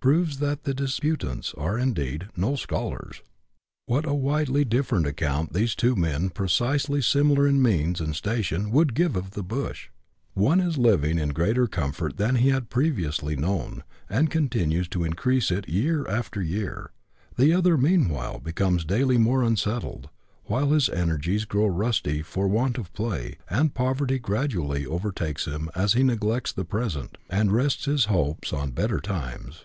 [0.00, 3.20] proves that the disputants are, indeed," no scholars."
[3.86, 8.94] "What a widely different account these two men, precisely similar in means and station, would
[8.94, 9.88] give of the bush!
[10.34, 14.30] One is living in greater comfort than he bad previously known, and 150 BUSH LIFE
[14.30, 14.30] IN AUSTRALIA.
[14.30, 14.34] [chap.
[14.38, 14.38] xiir.
[14.38, 16.90] continues to increase it year after year:
[17.36, 20.10] the other meanwhile becomes daily more unsettled,
[20.44, 25.94] while his energies grow rusty for want of play, and poverty gradually overtakes him as
[25.94, 29.64] he neglects the present, and rests his hopes on" better times."